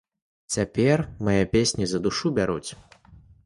[0.53, 2.69] Цяпер мае песні за душу бяруць.